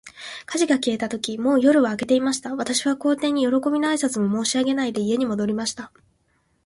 [0.47, 2.55] 火事が消えたとき、もう夜は明けていました。
[2.55, 5.91] 私は皇帝に、よろこびの挨拶も申し上げないで、家に戻りました。